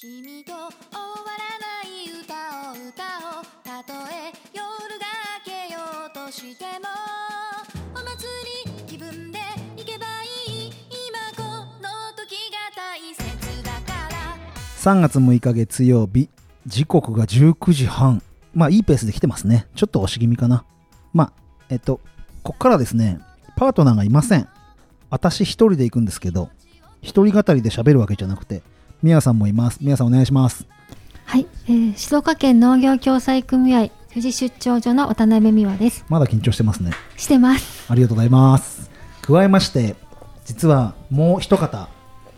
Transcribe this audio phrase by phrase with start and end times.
[0.00, 0.68] 君と終わ
[1.34, 3.02] らない歌を歌
[3.36, 3.44] おう。
[3.64, 4.62] たとえ夜
[4.96, 5.06] が
[5.44, 6.86] 明けようとしても
[7.92, 8.28] お祭
[8.64, 9.40] り気分で
[9.76, 11.42] 行けばいい今こ
[11.82, 14.36] の時が大切だから。
[14.76, 16.30] 3月6日月曜日
[16.64, 18.22] 時刻が19時半。
[18.54, 19.66] まあいいペースで来てますね。
[19.74, 20.64] ちょっと押し気味かな。
[21.12, 21.32] まあ
[21.70, 22.00] えっと
[22.44, 23.18] こっからですね
[23.56, 24.46] パートナーがいません。
[25.10, 26.50] 私一人で行くんですけど
[27.02, 28.62] 一人語りで喋るわけじゃなくて
[29.02, 29.78] みやさんもいます。
[29.80, 30.66] みやさんお願いします。
[31.24, 36.04] はい、えー静岡県農業共済組合富士出張所の渡辺美和です。
[36.08, 36.90] まだ緊張してますね。
[37.16, 37.90] してます。
[37.90, 38.90] ありがとうございます。
[39.22, 39.94] 加えまして
[40.46, 41.88] 実はもう一方、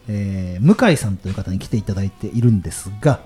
[0.09, 3.21] えー向井さんという方に来ていただいているんですが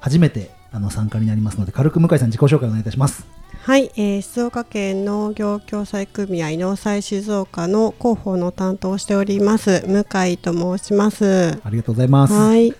[0.00, 3.26] 初めてあの参加になりますので軽く向井さん自己紹介お願いいたします
[3.66, 11.58] はい、えー静岡県農業共済組合農災静岡の広報の担当をしております向井と申します。
[11.64, 12.72] ありがとうございますはい、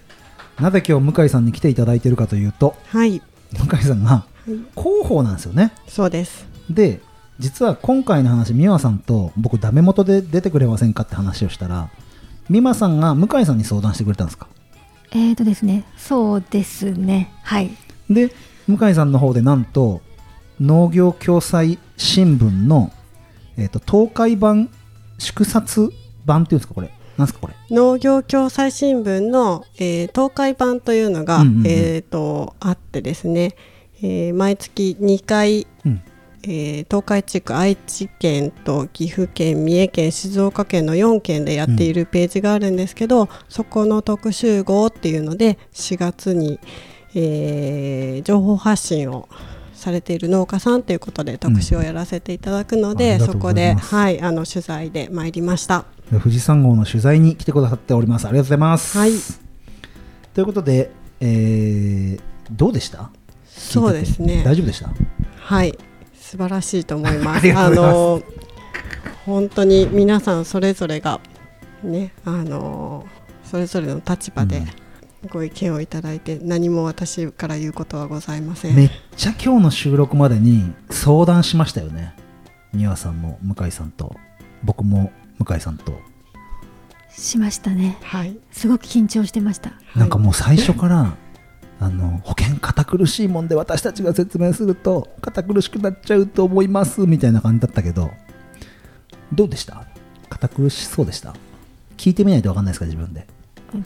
[0.61, 4.51] なぜ今日向井さんに来ていただいているかというとはい、向井さんがはい
[4.81, 6.47] 広報なんですよねそうです。
[6.71, 7.01] で
[7.41, 11.91] 実は今回の話美和さんと僕ダメ元で出てくれませんかって話をしたら
[12.49, 14.47] 美和さんが向井さんに相談してくれたんですか？
[15.11, 17.33] えーとですね、そうですね。
[17.43, 17.73] はい。
[18.09, 18.33] で
[18.69, 20.01] 向井さんの方でなんと
[20.61, 22.93] 農業共済新聞の、
[23.57, 24.71] えー、と東海版
[25.19, 25.91] 縮刷
[26.25, 26.91] 版っていうんですかこれ。
[27.17, 27.55] なんですかこれ。
[27.71, 31.67] 農業共済新聞の、えー東海版というのが、うんうんうん。
[31.67, 33.55] えー、とあってですね、
[34.03, 36.03] えー毎月2回、うん。
[36.43, 46.59] えー東海地区愛知県と岐阜県三重県静岡県の4県でやっているページがあるんですけど、そこの特集号っていうので4月に、
[47.15, 49.29] えー情報発信を
[49.87, 55.85] されている農家さんということで特集をやらせていただくので、うんそうこですはいあの取材で参りました。
[56.11, 58.27] 富士山号の取材に来てくださっております。
[58.27, 59.13] ありがとうございます、はい。
[60.35, 62.21] ということで、えー
[62.51, 63.11] どうでした？
[63.45, 64.43] そうですね。
[64.45, 64.91] 大丈夫でした？
[65.39, 65.73] はい、
[66.15, 67.47] 素晴らしいと思いまあす。
[67.47, 67.95] りがとうございます。
[67.95, 68.23] の
[69.25, 71.21] 本当に皆さんそれぞれが
[71.85, 73.07] ね、あの
[73.45, 74.63] それぞれの立場で
[75.27, 78.77] ご意見をいただいて、何も私から言うことはございません。
[78.77, 82.15] めっちゃ今日の収録までに相談しましたよね。
[82.75, 84.15] 美和さんも向井さんと
[84.63, 85.93] 僕も向井さんと。
[87.11, 87.97] しましたね。
[88.03, 89.73] はい、すごく緊張してました。
[89.95, 91.15] なんかもう最初から
[91.81, 98.11] あの保険堅苦しいもんで私たちが説明すると堅苦しくなっちゃうと思いますみたいな感じだったけど
[99.33, 99.85] どうでした？
[100.31, 101.35] 堅苦しそうでした？
[101.99, 103.27] 聞いてみないと分かんないですか自分で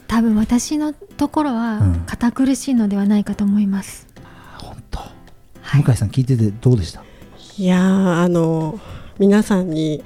[0.07, 4.07] 多分私のところはうん堅苦しいのではないかと思います。
[4.57, 4.99] 本当、
[5.61, 5.83] はい。
[5.83, 7.03] 向井さん聞いててどうでした？
[7.57, 8.79] いやーあの
[9.19, 10.03] 皆さんに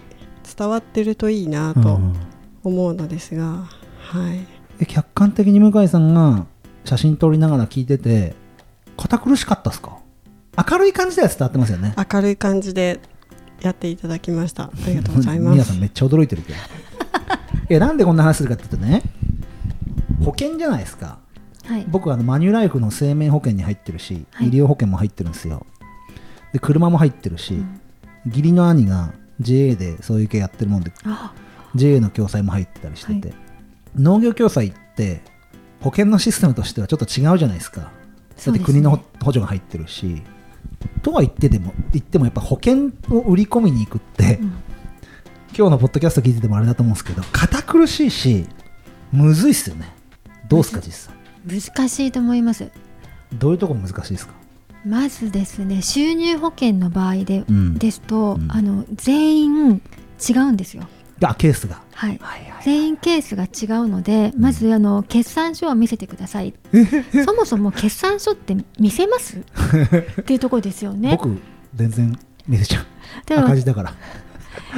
[0.58, 2.16] 伝わってるといいなとうん
[2.64, 3.66] 思うのですが、
[4.00, 4.46] はい。
[4.80, 6.46] え客観的に向井さんが
[6.84, 8.34] 写真撮りながら聞いてて
[8.98, 9.98] 堅苦しかったですか？
[10.70, 13.02] 明るい感じでは伝わってますよね明るい感じで
[13.62, 14.64] やっていただきました。
[14.64, 15.54] ありがとうございます。
[15.54, 16.60] 皆さんめっちゃ驚いてるけど
[17.70, 19.02] いやなんでこんな話するかっていうとね
[20.26, 21.20] 保険じゃないですか。
[21.66, 21.86] はい。
[21.88, 24.50] 僕あのマニュライフの生命保険に入ってるし、はい。
[24.50, 25.66] 医療保険も入ってるんですよ。
[26.52, 27.80] で車も入ってるし、うん。
[28.26, 31.34] 義理の兄が JA でそういう系やってるもんであ、
[31.76, 33.34] JA の共済も入ってたりしてて、
[33.96, 35.22] 農業共済って
[35.82, 37.82] 保険のシステムとしてはちょっと違うじゃないですか。
[37.82, 40.24] だって国の補助が入ってるし。
[41.02, 44.54] とは言ってでも言ってもやっぱ保険を売り込みに行くって、うん。
[45.58, 48.46] 今日のポッドキャスト聞いててもあれだと思うんですけど堅苦しいし
[49.14, 49.95] むずいっすよね
[50.50, 51.16] どうですか実際？
[51.78, 52.72] 難しいと思います。
[53.34, 54.34] どういうとこ難しいですか？
[54.86, 57.74] まずですね、収入保険の場合で、うん。
[57.78, 58.52] ですと、うん。
[58.52, 59.82] あの全員
[60.30, 60.84] 違うんですよ。
[61.24, 61.82] あケースが。
[61.94, 62.20] はい。
[62.22, 66.54] はいはい全員ケースが違うので、まずあの決算書を見せてください。
[67.26, 69.38] そもそも決算書って見せます？
[70.20, 71.12] っていうところですよね。
[71.12, 71.38] 僕
[71.76, 72.18] 全然
[72.48, 72.86] 見せちゃう。
[73.40, 73.94] 赤字だから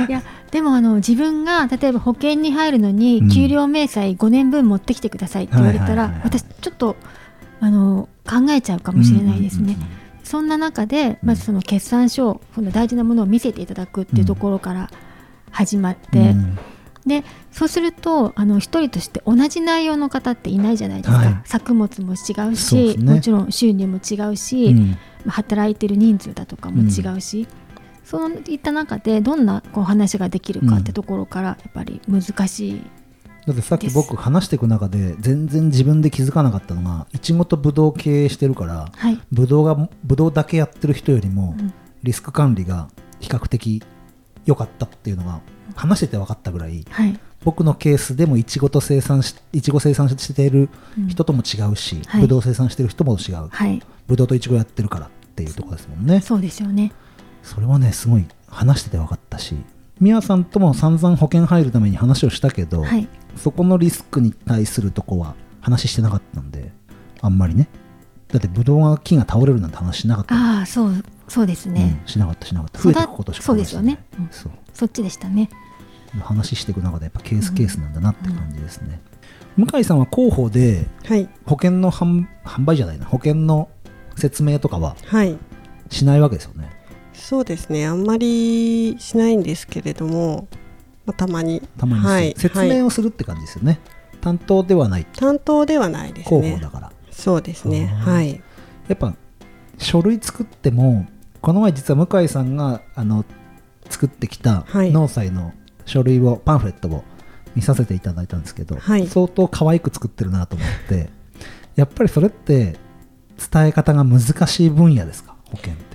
[0.07, 3.29] いやでもあの自分が例えば保険に入るのに、うん。
[3.29, 6.95] 給料明細5年分持ってきてくださいって言われたら、私ちょっと
[7.59, 9.77] あの考えちゃうかもしれないですね。
[10.23, 14.89] そんな中でまずその決算書をその大事なものを見せていただくっていうところから
[15.51, 16.57] 始まって、うん。
[17.05, 21.41] でそうするとあの一人として同じ内容の方っていないじゃないですか、はい。
[21.45, 23.13] 作物も違うし、ね。
[23.13, 24.89] もちろん収入も違うし、うん。
[25.25, 27.47] まあ働いてる人数だとかも違うし、
[28.09, 32.81] そういった中でどんなこう話ができるかってところからやっぱり難しい、
[33.45, 41.73] だってさっき僕話していく中で全然自分で気づかなかったのがいちごとぶどう経営してるからはい、ぶどうがぶどうだけやってる人よりもうん。
[42.03, 42.89] リスク管理が
[43.19, 43.83] 比較的
[44.45, 45.41] 良かったっていうのが
[45.75, 51.07] 話してて分かったぐらいはい、僕のケースでもいちごと生産しいちご生産しているうん。
[51.09, 52.21] 人とも違うし、はい。
[52.21, 53.83] ぶどう生産してる人も違う、はい。
[54.07, 56.21] ぶどうといちごやってるからっていうところですもんね。
[56.21, 56.93] そうですよね
[57.43, 59.55] それはねすごい話してて分かったし
[59.99, 63.07] みやさんとも散々保険入るために話をしたけど、はい。
[63.35, 66.71] そこのリスクに対するとこは話してなかったんで
[67.21, 67.67] あんまりね。
[68.27, 70.35] だってブドウが木が倒れるなんて話しなかった。
[70.35, 72.79] ああそうそうですね、うん、しなかったしなかった。
[72.79, 74.03] 増えていくことしかそうですよね。
[74.19, 74.25] うん。
[74.27, 75.49] 話してないそっちでしたね。
[76.11, 79.01] そう話していく中でやっぱケースケースなんだなって感じですね、
[79.55, 81.27] 向井さんは広報ではい。
[81.45, 83.69] 保険の販販売じゃないな保険の
[84.15, 85.37] 説明とかははい。
[85.89, 86.76] しないわけですよね
[87.17, 87.85] そうですね。
[87.85, 90.47] あんまりしないんですけれども、
[91.05, 91.61] まあ、たまに。
[91.77, 92.33] たまにはい。
[92.37, 93.79] 説はい明をするって感じですよね、
[94.21, 96.41] 担当ではない担当ではないですね。
[96.41, 97.87] 広報だから、そうですね。
[97.87, 98.41] はい。
[98.87, 99.13] やっぱ
[99.77, 101.05] 書類作っても
[101.41, 103.25] この前実は向井さんがあの
[103.89, 104.91] 作ってきたはい。
[104.91, 105.53] 農祭の
[105.85, 107.03] 書類を、パンフレットを
[107.55, 109.07] 見させていただいたんですけど、はい。
[109.07, 111.09] 相当可愛く作ってるなと思って。
[111.75, 112.75] やっぱりそれって
[113.51, 115.35] 伝え方が難しい分野ですか？
[115.45, 115.73] 保険。
[115.73, 115.86] って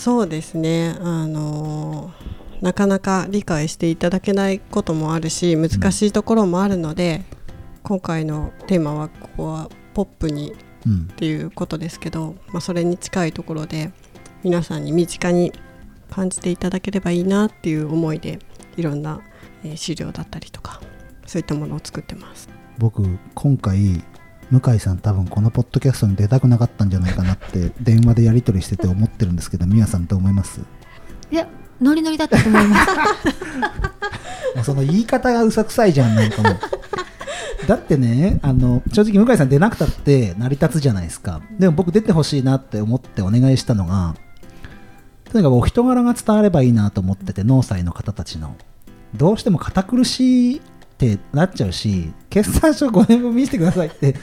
[0.00, 2.30] そうですねあのー
[2.62, 7.24] なかなか理解していただけないこともあるし難しいところもあるので、
[7.82, 10.52] 今回のテーマはここはポップに
[10.86, 13.92] うんっていうことですけど、まあ、それに近いところで
[14.42, 15.52] 皆さんに身近に
[16.10, 18.40] 感じていただければいいなっていう思いで
[18.76, 19.22] いろんな、
[19.64, 20.82] えー資料だったりとか
[21.26, 22.50] そういったものを作ってます。
[22.78, 23.02] 僕
[23.34, 24.02] 今回
[24.50, 30.60] 向井さん多分このポッドキャストに出たくなかったんじゃないかなって 電話でやり取りしてて思ってるんですけどみやさんどう思います？
[31.30, 31.46] いや
[31.80, 32.86] ノリノリだったと思います。
[34.56, 36.58] もうその言い方がうさくさいじゃんなんかもう。
[37.66, 41.40] だってねあの正直向井さん出なくたって成り立つじゃないですか。
[41.58, 44.14] でも僕出てほしいなって思ってお願いしたのが
[45.30, 48.56] とにかくお人柄が伝わればいいなと思ってて農祭の方たちの。
[49.14, 50.62] どうしても堅苦しい
[51.00, 54.14] ってなっちゃうし決算書5年分見せてくださいって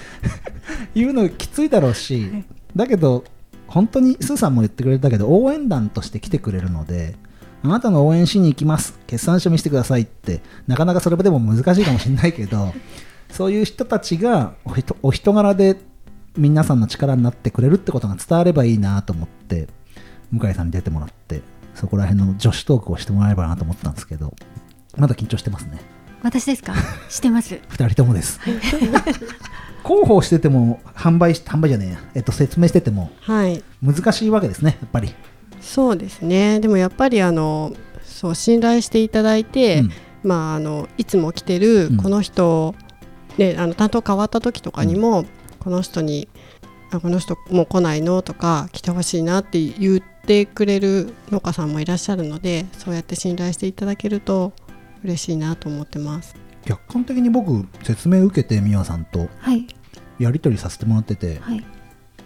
[0.93, 2.45] 言うのきついだろうし
[2.75, 3.23] だけど
[3.65, 7.15] 本当にスーさんも言ってくれたけど応援団として来てくれるので
[7.63, 12.73] あなたの応援しに行きます決算書見せてくださいってなかなかそれでも難しいかもしれないけど
[13.31, 15.79] そういう人たちがお人お人柄で
[16.37, 19.67] 皆さんの力になってくれるってことが伝わればいいなと思って
[20.31, 21.41] 向井さんに出てもらって
[21.73, 24.35] そこら辺の女子トークをしてもらえればなと思ったんですけど
[24.95, 25.97] まだ緊張してますね。
[26.23, 26.73] 私ですか？
[27.09, 27.55] してます。
[27.55, 28.39] 2人ともです。
[29.83, 33.63] 広報してても販売し販売じゃねえや、えっと、説明しててもはい。
[33.81, 35.13] 難しいわけですねやっぱり、
[35.61, 36.59] そうですね。
[36.59, 37.71] でもやっぱりあの
[38.03, 39.91] そう信頼していただいて、うん。
[40.23, 41.97] まあ、あのいつも来てるうん。
[41.97, 42.75] この人、
[43.37, 45.25] ね、あの担当変わった時とかにも、
[45.59, 46.27] この人に
[46.91, 54.53] あこの人もう来ないのとか来てほしいなって言ってくれる農家さんもいらっしゃるのでそうやって信頼していただけると
[55.03, 56.35] 嬉しいなと思ってます。
[56.65, 59.67] 客観的に僕説明受けて美和さんとはい。
[60.19, 61.63] やり取りさせてもらっててはい。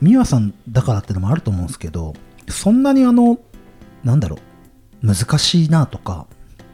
[0.01, 2.13] 美和さんだからってのもあると思うんですけど
[2.50, 3.39] そんなにあの
[4.03, 4.38] なんだろ
[5.03, 6.27] う難しいなとか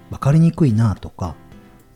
[0.10, 1.36] 分かりにくいなとか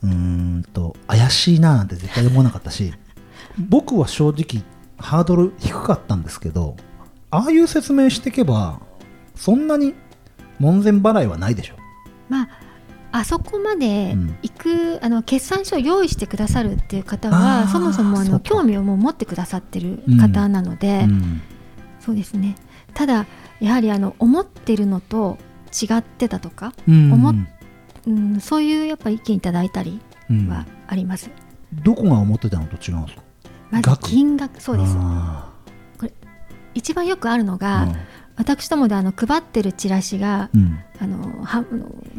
[0.03, 2.93] うーんと怪しいななんて絶対思わなかったし
[3.69, 4.63] 僕は正直
[4.97, 6.75] ハードル低かったんですけど
[7.29, 8.81] ああいう説明していけば
[9.35, 9.95] そんなに
[10.59, 11.75] 門前払いはないでしょ。
[12.29, 12.49] まあ
[13.11, 14.37] あそこまでうん。
[14.41, 21.41] 行く、あの決算書を用意してくださるっていう方はそもそもあの興味をもう持ってくださってる方なので、うん。
[21.99, 22.55] そうですね。
[22.93, 23.25] ただ
[23.59, 25.37] やはりあの思ってるのと
[25.71, 27.47] 違ってたとか、うん。
[28.07, 29.99] うん、そういうやっぱ意見いただいたり
[30.29, 30.47] うん。
[30.47, 31.29] はあります、
[31.73, 33.23] どこが思ってたのと違うんですか？
[33.69, 34.09] まず額。
[34.09, 34.95] 金額そうです。
[34.97, 35.49] あ
[36.73, 37.87] 一番よくあるのーが、
[38.35, 40.79] 私どもであの配ってるチラシがうん。
[40.99, 41.65] あのは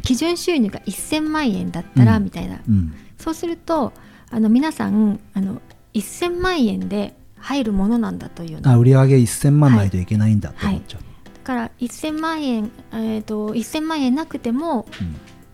[0.02, 2.24] 基準収入が1000万円だったら、うん。
[2.24, 2.60] みたいな。
[2.68, 2.92] うん。
[3.16, 3.92] そうすると
[4.30, 5.60] あの皆さんあの
[5.94, 8.70] 1000万円で入るものなんだというの。
[8.70, 14.86] あ売り上げ1000万ないといけないんだって思っちゃう、だから1000万円、えー、と1000万円なくても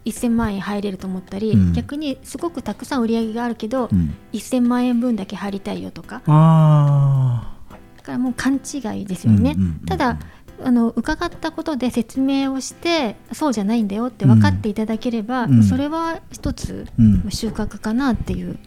[0.04, 1.72] 1000万円入れると思ったり、うん。
[1.72, 3.98] 逆にすごくたくさん売り上げがあるけど、うん。
[3.98, 6.22] うん1000万円分だけ入りたいよとか。
[6.26, 7.54] あ
[7.96, 9.80] だからもう勘違いですあよね、うんうんうん。
[9.86, 10.18] ただ
[10.64, 15.62] あの伺ったことで説明をしてそうじゃないんだよって分かっていただければ、うん。
[15.62, 17.30] それは一つうん。
[17.30, 18.58] 収穫かなっていう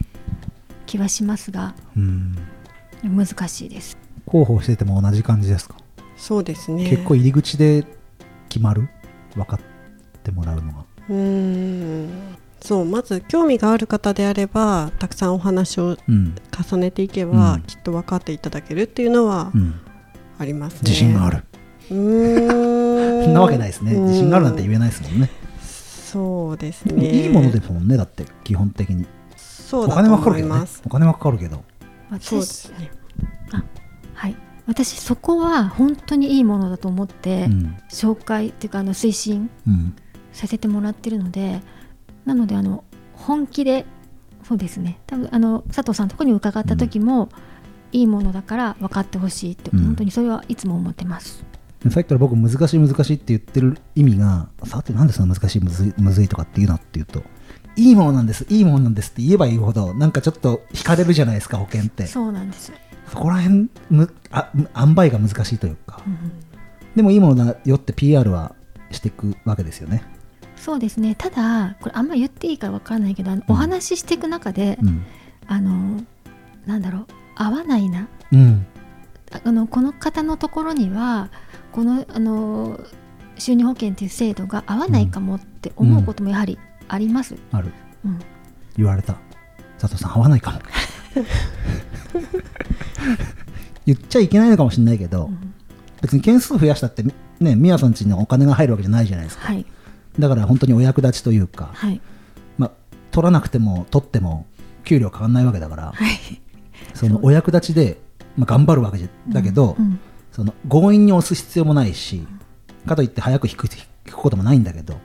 [0.85, 2.37] 気はしますがうん。
[3.03, 3.97] 難しいです。
[4.27, 5.75] 広報してても同じ感じですか、
[6.17, 6.89] そうですね。
[6.89, 7.85] 結構入り口で
[8.47, 8.87] 決まる？
[9.35, 9.59] 分かっ
[10.23, 10.85] てもらうのが。
[11.09, 12.09] うーん。
[12.61, 16.35] そうまず興味がある方であればたくさんお話をうん、
[16.69, 17.61] 重ねていけば、うん。
[17.63, 19.73] きっと分かっていただけるっていうのはうん、
[20.37, 20.79] ありますね。
[20.83, 21.43] 自信がある、
[21.87, 23.93] そんなわけないですね。
[23.93, 25.29] 自信があるなんて言えないですもんね。
[25.59, 27.23] そうですでもね。
[27.23, 29.05] いいものですもんねだって基本的に。
[29.37, 30.55] そうお金だと思はかかるけどね。
[30.55, 30.81] います。
[30.85, 31.63] お金はかかるけど。
[32.19, 32.91] そうで私すね。
[34.13, 34.35] はい。
[34.67, 37.77] 私そこは本当にいいものだと思って、うん。
[37.89, 39.95] 紹介っていうかあの推進うん。
[40.33, 41.61] させてもらってるので
[42.23, 43.85] なのであの本気で
[44.43, 44.99] そうですね。
[45.07, 47.29] 多分あの佐藤さんのところに伺った時も、
[47.93, 49.85] いいものだから分かってほしいって、うん。
[49.85, 51.45] 本当にそれはいつも思ってます。
[51.89, 57.23] さっきから僕難しい難しいって言ってる意味がさてなんでそんな難しいむずいむずいとかっていうのっていうと
[57.75, 62.05] いいものなんですいいものなんですって言えば言うほどなんかちょっと惹かれるじゃないですか保険って。
[62.05, 62.71] そそうなんです、
[63.13, 66.01] こら辺むあむ塩梅が難しいというか。
[66.05, 66.51] うん
[66.95, 68.55] でもいいものだよって PR は
[68.91, 70.03] していくわけですよね。
[70.55, 71.15] そうですね。
[71.15, 75.05] ただこれあんま言っていいか分かんないけどお話ししていく中で、うん。
[75.47, 76.01] あの
[76.65, 78.07] なんだろう合わないな。
[78.31, 78.65] うん。
[79.31, 81.29] ああのこの方のところには
[81.71, 82.79] このあの
[83.37, 87.35] 収入保険っていう制度が合わないかもって思うこともやはりあります。
[87.51, 87.71] ある。
[88.05, 88.19] うん。
[88.77, 89.17] 言われた。
[89.79, 90.59] 佐藤さん合わないかも。
[93.85, 95.53] 言っちゃいけないのかもしれないけど、うん。
[96.01, 97.03] 別に件数増やしたって
[97.39, 99.47] ねみやさんちにお金が入るわけじゃないじゃないですか。
[99.47, 99.65] はい。
[100.19, 102.01] だから本当にお役立ちというか、はい。
[102.57, 102.71] まあ、
[103.11, 104.45] 取らなくても取っても
[104.83, 106.41] 給料変わんないわけだから、はい。
[106.93, 107.99] そのお役立ちで、
[108.37, 108.99] まあ、頑張るわけ
[109.29, 109.99] だけど、うん
[110.31, 112.25] その強引に押す必要もないし
[112.85, 113.67] かといって早く引く
[114.05, 114.99] 引くこともないんだけど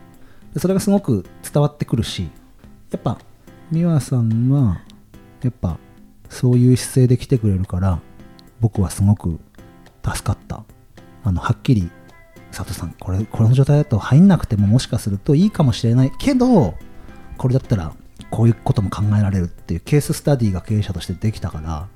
[0.56, 2.30] それがすごく伝わってくるし
[2.90, 3.18] やっぱ
[3.70, 4.80] 美和さんは
[5.42, 5.78] やっぱ
[6.28, 8.00] そういう姿勢で来てくれるから
[8.60, 9.38] 僕はすごく
[10.02, 10.64] 助かった。
[11.24, 11.90] あのはっきり
[12.52, 16.12] 佐藤さんこれこの状態だと入んなくてももしかするといいかもしれない。
[16.20, 16.74] けど
[17.36, 17.92] これだったら
[18.30, 21.88] こういうことも考えられるっていうケーススタディが経営者としてできたから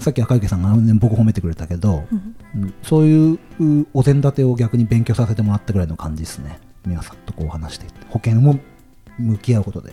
[0.00, 2.62] さっき赤池さんが、ね、僕褒めてくれたけど、うん。
[2.62, 6.58] うんそういううお膳立てを逆に勉強させてもらったぐらいの感じですね。
[6.86, 8.58] 皆さんとこう話して保険も
[9.18, 9.92] 向き合うことで。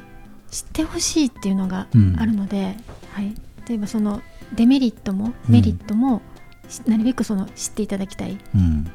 [0.50, 2.16] 知ってほしいっていうのがうん。
[2.18, 2.78] あるので、
[3.12, 3.36] はい、
[3.68, 4.22] 例えばその
[4.56, 6.22] デメリットもメリットも、
[6.70, 8.38] しなるべくその知っていただきたい。
[8.56, 8.90] うん。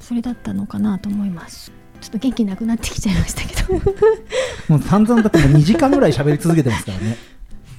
[0.00, 1.72] それだったのかなと思います。
[2.00, 3.74] ちょっと元気なくなってきちゃいましたけど。
[4.68, 7.16] もう散々だってもう2時間ぐらい喋り続けてますからね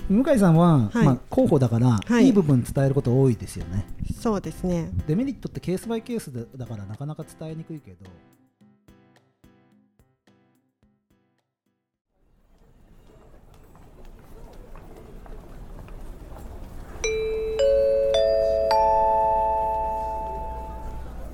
[0.09, 1.05] 向井さんは、はい。
[1.05, 2.25] まあ、候補だから、はい。
[2.25, 3.85] い、い部分伝えること多いですよね。
[4.19, 4.89] そうですね。
[5.05, 7.97] デメリットってケースバイケースでだからなかなか伝えにくいけど。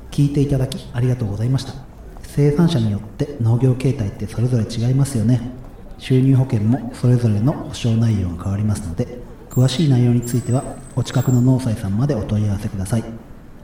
[0.09, 1.73] 聞いていただきありがとうございました。
[2.21, 5.62] 生産者によって農業形態ってそれぞれ違いますよね
[6.03, 9.19] 収入保険もそれぞれの保証内容が変わりますので
[9.49, 13.05] 詳しい内容についてはお近くの農祭さんまでお問い合わせください。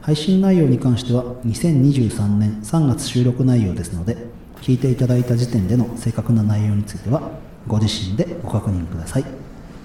[0.00, 4.16] 配信内容に関しては2023年3月収録内容ですので
[4.62, 7.20] 聞いていただいた時点での正確な内容については
[7.66, 9.24] ご自身でご確認ください。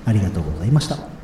[0.06, 1.15] ありがとうございました。